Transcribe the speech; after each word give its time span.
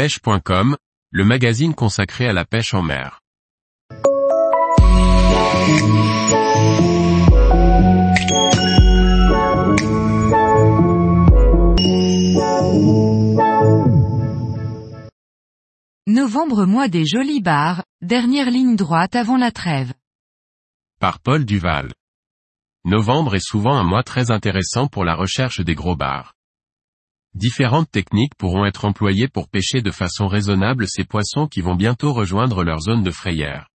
pêche.com, 0.00 0.78
le 1.10 1.24
magazine 1.26 1.74
consacré 1.74 2.26
à 2.26 2.32
la 2.32 2.46
pêche 2.46 2.72
en 2.72 2.80
mer. 2.80 3.20
Novembre 16.06 16.64
mois 16.64 16.88
des 16.88 17.04
jolis 17.04 17.42
bars, 17.42 17.84
dernière 18.00 18.50
ligne 18.50 18.76
droite 18.76 19.14
avant 19.14 19.36
la 19.36 19.50
trêve. 19.50 19.92
Par 20.98 21.20
Paul 21.20 21.44
Duval. 21.44 21.92
Novembre 22.86 23.34
est 23.34 23.46
souvent 23.46 23.76
un 23.76 23.84
mois 23.84 24.02
très 24.02 24.30
intéressant 24.30 24.86
pour 24.86 25.04
la 25.04 25.14
recherche 25.14 25.60
des 25.60 25.74
gros 25.74 25.94
bars. 25.94 26.32
Différentes 27.34 27.90
techniques 27.90 28.34
pourront 28.36 28.66
être 28.66 28.84
employées 28.84 29.28
pour 29.28 29.48
pêcher 29.48 29.82
de 29.82 29.92
façon 29.92 30.26
raisonnable 30.26 30.86
ces 30.88 31.04
poissons 31.04 31.46
qui 31.46 31.60
vont 31.60 31.76
bientôt 31.76 32.12
rejoindre 32.12 32.64
leur 32.64 32.80
zone 32.80 33.04
de 33.04 33.10
frayère. 33.10 33.68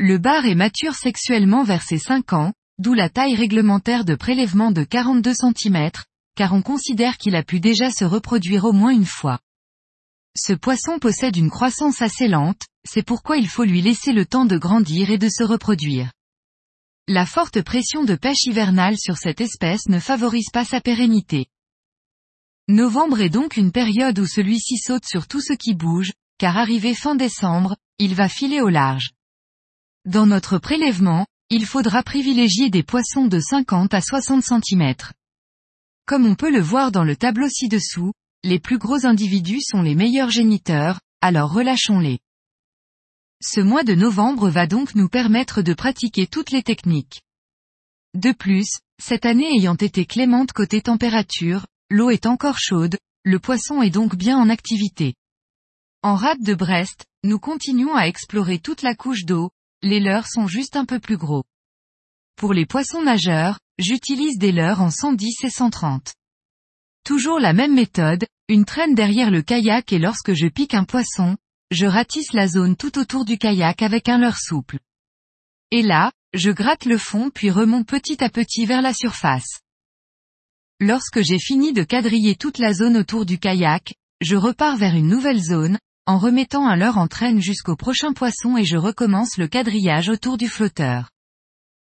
Le 0.00 0.18
bar 0.18 0.44
est 0.44 0.56
mature 0.56 0.94
sexuellement 0.94 1.62
vers 1.62 1.82
ses 1.82 1.98
5 1.98 2.32
ans, 2.32 2.52
d'où 2.78 2.94
la 2.94 3.08
taille 3.08 3.36
réglementaire 3.36 4.04
de 4.04 4.14
prélèvement 4.14 4.72
de 4.72 4.82
42 4.82 5.34
cm, 5.34 5.90
car 6.36 6.52
on 6.52 6.62
considère 6.62 7.16
qu'il 7.16 7.36
a 7.36 7.42
pu 7.42 7.60
déjà 7.60 7.90
se 7.90 8.04
reproduire 8.04 8.64
au 8.64 8.72
moins 8.72 8.92
une 8.92 9.06
fois. 9.06 9.38
Ce 10.36 10.52
poisson 10.52 10.98
possède 11.00 11.36
une 11.36 11.50
croissance 11.50 12.02
assez 12.02 12.28
lente, 12.28 12.62
c'est 12.84 13.02
pourquoi 13.02 13.38
il 13.38 13.48
faut 13.48 13.64
lui 13.64 13.82
laisser 13.82 14.12
le 14.12 14.24
temps 14.24 14.44
de 14.44 14.56
grandir 14.56 15.10
et 15.10 15.18
de 15.18 15.28
se 15.28 15.42
reproduire. 15.42 16.12
La 17.08 17.26
forte 17.26 17.62
pression 17.62 18.04
de 18.04 18.14
pêche 18.14 18.44
hivernale 18.44 18.96
sur 18.98 19.16
cette 19.16 19.40
espèce 19.40 19.88
ne 19.88 19.98
favorise 19.98 20.50
pas 20.52 20.64
sa 20.64 20.80
pérennité. 20.80 21.46
Novembre 22.70 23.22
est 23.22 23.30
donc 23.30 23.56
une 23.56 23.72
période 23.72 24.18
où 24.18 24.26
celui-ci 24.26 24.76
saute 24.76 25.06
sur 25.06 25.26
tout 25.26 25.40
ce 25.40 25.54
qui 25.54 25.74
bouge, 25.74 26.12
car 26.36 26.58
arrivé 26.58 26.94
fin 26.94 27.14
décembre, 27.14 27.76
il 27.98 28.14
va 28.14 28.28
filer 28.28 28.60
au 28.60 28.68
large. 28.68 29.12
Dans 30.04 30.26
notre 30.26 30.58
prélèvement, 30.58 31.26
il 31.48 31.64
faudra 31.64 32.02
privilégier 32.02 32.68
des 32.68 32.82
poissons 32.82 33.26
de 33.26 33.40
50 33.40 33.94
à 33.94 34.02
60 34.02 34.44
cm. 34.44 34.94
Comme 36.04 36.26
on 36.26 36.34
peut 36.34 36.52
le 36.52 36.60
voir 36.60 36.92
dans 36.92 37.04
le 37.04 37.16
tableau 37.16 37.48
ci-dessous, 37.48 38.12
les 38.44 38.58
plus 38.58 38.76
gros 38.76 39.06
individus 39.06 39.62
sont 39.62 39.80
les 39.80 39.94
meilleurs 39.94 40.30
géniteurs, 40.30 41.00
alors 41.22 41.50
relâchons-les. 41.50 42.18
Ce 43.42 43.60
mois 43.60 43.82
de 43.82 43.94
novembre 43.94 44.50
va 44.50 44.66
donc 44.66 44.94
nous 44.94 45.08
permettre 45.08 45.62
de 45.62 45.72
pratiquer 45.72 46.26
toutes 46.26 46.50
les 46.50 46.62
techniques. 46.62 47.22
De 48.12 48.32
plus, 48.32 48.68
cette 49.02 49.24
année 49.24 49.56
ayant 49.56 49.76
été 49.76 50.04
clémente 50.04 50.52
côté 50.52 50.82
température, 50.82 51.64
l'eau 51.90 52.10
est 52.10 52.26
encore 52.26 52.58
chaude, 52.58 52.98
le 53.24 53.38
poisson 53.38 53.82
est 53.82 53.90
donc 53.90 54.16
bien 54.16 54.38
en 54.38 54.50
activité. 54.50 55.14
En 56.02 56.14
rade 56.14 56.42
de 56.42 56.54
Brest, 56.54 57.06
nous 57.24 57.38
continuons 57.38 57.94
à 57.94 58.06
explorer 58.06 58.58
toute 58.58 58.82
la 58.82 58.94
couche 58.94 59.24
d'eau, 59.24 59.50
les 59.82 60.00
leurres 60.00 60.28
sont 60.28 60.46
juste 60.46 60.76
un 60.76 60.84
peu 60.84 61.00
plus 61.00 61.16
gros. 61.16 61.44
Pour 62.36 62.52
les 62.52 62.66
poissons 62.66 63.02
nageurs, 63.02 63.58
j'utilise 63.78 64.38
des 64.38 64.52
leurres 64.52 64.82
en 64.82 64.90
110 64.90 65.44
et 65.44 65.50
130. 65.50 66.14
Toujours 67.04 67.40
la 67.40 67.52
même 67.52 67.74
méthode, 67.74 68.26
une 68.48 68.64
traîne 68.64 68.94
derrière 68.94 69.30
le 69.30 69.42
kayak 69.42 69.92
et 69.92 69.98
lorsque 69.98 70.34
je 70.34 70.46
pique 70.46 70.74
un 70.74 70.84
poisson, 70.84 71.36
je 71.70 71.86
ratisse 71.86 72.32
la 72.32 72.46
zone 72.46 72.76
tout 72.76 72.98
autour 72.98 73.24
du 73.24 73.38
kayak 73.38 73.82
avec 73.82 74.08
un 74.08 74.18
leurre 74.18 74.38
souple. 74.38 74.78
Et 75.70 75.82
là, 75.82 76.12
je 76.34 76.50
gratte 76.50 76.84
le 76.84 76.98
fond 76.98 77.30
puis 77.30 77.50
remonte 77.50 77.86
petit 77.86 78.22
à 78.22 78.28
petit 78.28 78.66
vers 78.66 78.82
la 78.82 78.94
surface. 78.94 79.60
Lorsque 80.80 81.22
j'ai 81.22 81.40
fini 81.40 81.72
de 81.72 81.82
quadriller 81.82 82.36
toute 82.36 82.58
la 82.58 82.72
zone 82.72 82.96
autour 82.96 83.26
du 83.26 83.40
kayak, 83.40 83.94
je 84.20 84.36
repars 84.36 84.76
vers 84.76 84.94
une 84.94 85.08
nouvelle 85.08 85.42
zone, 85.42 85.76
en 86.06 86.18
remettant 86.18 86.68
un 86.68 86.76
leurre 86.76 86.98
en 86.98 87.08
traîne 87.08 87.40
jusqu'au 87.40 87.74
prochain 87.74 88.12
poisson 88.12 88.56
et 88.56 88.64
je 88.64 88.76
recommence 88.76 89.38
le 89.38 89.48
quadrillage 89.48 90.08
autour 90.08 90.38
du 90.38 90.46
flotteur. 90.46 91.10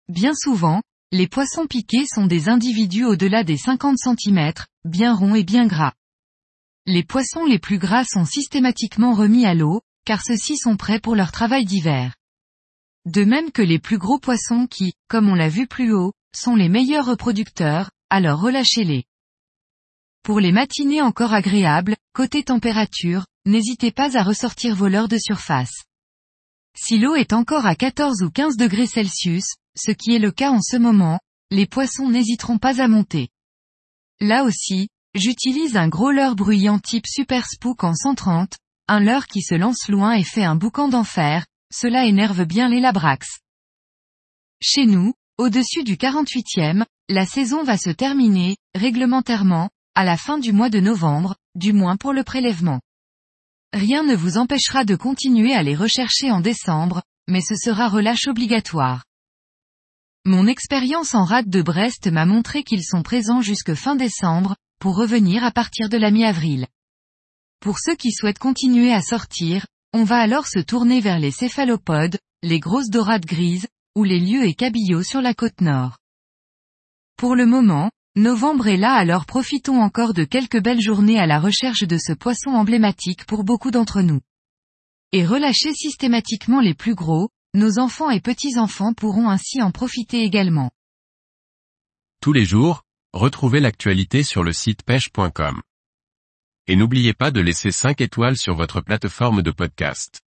Bien 0.09 0.33
souvent, 0.35 0.81
les 1.13 1.29
poissons 1.29 1.67
piqués 1.67 2.07
sont 2.07 2.25
des 2.25 2.49
individus 2.49 3.05
au-delà 3.05 3.45
des 3.45 3.59
50 3.59 3.99
cm, 3.99 4.53
bien 4.87 5.15
ronds 5.15 5.35
et 5.35 5.45
bien 5.45 5.67
gras. 5.67 5.93
Les 6.87 7.05
poissons 7.05 7.45
les 7.45 7.59
plus 7.59 7.79
gras 7.79 8.05
sont 8.05 8.25
systématiquement 8.25 9.13
remis 9.13 9.45
à 9.45 9.53
l'eau, 9.53 9.83
car 10.07 10.23
ceux-ci 10.25 10.57
sont 10.57 10.79
prêts 10.79 11.01
pour 11.01 11.17
leur 11.17 11.33
travail 11.33 11.67
d'hiver. 11.67 12.15
De 13.05 13.25
même 13.25 13.51
que 13.51 13.63
les 13.63 13.79
plus 13.79 13.99
gros 13.99 14.19
poissons 14.19 14.67
qui, 14.67 14.95
comme 15.09 15.29
on 15.29 15.35
l'a 15.35 15.51
vu 15.51 15.67
plus 15.67 15.93
haut, 15.93 16.15
sont 16.35 16.57
les 16.57 16.71
meilleurs 16.71 17.07
reproducteurs, 17.07 17.91
alors 18.11 18.41
relâchez-les. 18.41 19.05
Pour 20.23 20.41
les 20.41 20.53
matinées 20.53 21.01
encore 21.01 21.33
agréables, 21.33 21.97
côté 22.13 22.43
température, 22.43 23.25
n'hésitez 23.47 23.93
pas 23.93 24.19
à 24.19 24.23
ressortir 24.23 24.75
vos 24.77 24.89
leurres 24.89 25.09
de 25.09 25.19
surface. 25.19 25.85
Si 26.77 26.99
l'eau 26.99 27.15
est 27.15 27.33
encore 27.33 27.67
à 27.67 27.75
14 27.75 28.23
ou 28.23 28.31
15 28.31 28.57
degrés 28.57 28.87
Celsius, 28.87 29.45
ce 29.77 29.93
qui 29.93 30.15
est 30.15 30.19
le 30.19 30.31
cas 30.33 30.51
en 30.51 30.61
ce 30.61 30.77
moment, 30.77 31.21
les 31.51 31.67
poissons 31.67 32.09
n'hésiteront 32.09 32.59
pas 32.59 32.83
à 32.83 32.89
monter. 32.89 33.29
Là 34.21 34.45
aussi, 34.45 34.89
j'utilise 35.15 35.77
un 35.77 35.89
gros 35.89 36.11
leurre 36.11 36.37
bruyant 36.37 36.79
type 36.79 37.07
Super 37.07 37.47
Spook 37.47 37.83
en 37.85 37.95
130, 37.95 38.57
un 38.89 39.01
leurre 39.01 39.27
qui 39.27 39.41
se 39.41 39.55
lance 39.55 39.89
loin 39.89 40.13
et 40.13 40.25
fait 40.25 40.45
un 40.45 40.57
boucan 40.57 40.89
d'enfer, 40.89 41.47
cela 41.73 42.07
énerve 42.07 42.45
bien 42.45 42.69
les 42.69 42.81
labrax. 42.81 43.41
Chez 44.61 44.85
nous, 44.85 45.15
au-dessus 45.39 45.85
du 45.85 45.97
48e, 45.97 46.85
la 47.11 47.27
saison 47.27 47.65
va 47.65 47.77
se 47.77 47.91
terminer, 47.91 48.57
réglementairement, 48.73 49.69
à 49.97 50.05
la 50.05 50.17
fin 50.17 50.39
du 50.39 50.53
mois 50.53 50.71
de 50.71 50.79
novembre, 50.79 51.35
du 51.57 51.73
moins 51.73 51.97
pour 51.97 52.13
le 52.13 52.23
prélèvement. 52.23 52.81
Rien 53.73 54.05
ne 54.05 54.15
vous 54.15 54.39
empêchera 54.39 54.85
de 54.85 54.95
continuer 54.95 55.53
à 55.53 55.65
les 55.65 55.75
rechercher 55.75 56.31
en 56.31 56.41
décembre, 56.41 57.03
mais 57.29 57.41
ce 57.41 57.57
sera 57.57 57.89
relâche 57.89 58.29
obligatoire. 58.29 59.05
Mon 60.25 60.47
expérience 60.47 61.17
en 61.17 61.25
rade 61.25 61.51
de 61.51 61.63
Brest 61.63 62.07
m'a 62.07 62.27
montré 62.27 62.63
qu'ils 62.63 62.85
sont 62.85 63.03
présents 63.03 63.41
jusque 63.41 63.75
fin 63.75 63.97
décembre, 63.97 64.55
pour 64.79 64.97
revenir 64.97 65.43
à 65.43 65.51
partir 65.51 65.89
de 65.89 65.97
la 65.97 66.13
mi-avril. 66.13 66.69
Pour 67.61 67.81
ceux 67.81 67.97
qui 67.97 68.13
souhaitent 68.13 68.39
continuer 68.39 68.93
à 68.93 69.03
sortir, 69.03 69.67
on 69.93 70.05
va 70.05 70.19
alors 70.19 70.47
se 70.47 70.61
tourner 70.61 71.01
vers 71.01 71.19
les 71.19 71.33
céphalopodes, 71.33 72.19
les 72.45 72.61
grosses 72.61 72.89
dorades 72.89 73.27
grises, 73.27 73.67
ou 73.97 74.05
les 74.05 74.21
lieux 74.21 74.45
et 74.45 74.55
cabillots 74.55 75.03
sur 75.03 75.21
la 75.21 75.35
côte 75.35 75.61
nord. 75.61 76.00
Pour 77.21 77.37
le 77.37 77.45
moment, 77.45 77.91
novembre 78.17 78.69
est 78.69 78.79
là 78.79 78.95
alors 78.95 79.27
profitons 79.27 79.83
encore 79.83 80.15
de 80.15 80.25
quelques 80.25 80.59
belles 80.59 80.81
journées 80.81 81.21
à 81.21 81.27
la 81.27 81.39
recherche 81.39 81.83
de 81.83 81.99
ce 81.99 82.15
poisson 82.15 82.49
emblématique 82.53 83.27
pour 83.27 83.45
beaucoup 83.45 83.71
d'entre 83.71 84.01
nous. 84.01 84.23
Et 85.13 85.27
relâcher 85.27 85.75
systématiquement 85.75 86.61
les 86.61 86.73
plus 86.73 86.95
gros, 86.95 87.29
nos 87.53 87.79
enfants 87.79 88.09
et 88.09 88.23
petits-enfants 88.23 88.95
pourront 88.95 89.29
ainsi 89.29 89.61
en 89.61 89.71
profiter 89.71 90.23
également. 90.23 90.71
Tous 92.23 92.33
les 92.33 92.47
jours, 92.47 92.85
retrouvez 93.13 93.61
l'actualité 93.61 94.23
sur 94.23 94.43
le 94.43 94.55
site 94.55 94.83
pêche.com. 94.83 95.61
Et 96.69 96.75
n'oubliez 96.75 97.13
pas 97.13 97.31
de 97.31 97.43
laisser 97.43 97.71
5 97.71 98.01
étoiles 98.01 98.39
sur 98.39 98.55
votre 98.55 98.81
plateforme 98.81 99.43
de 99.43 99.51
podcast. 99.51 100.23